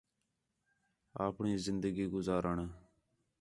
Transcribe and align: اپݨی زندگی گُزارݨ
اپݨی 1.27 1.53
زندگی 1.65 2.05
گُزارݨ 2.13 2.57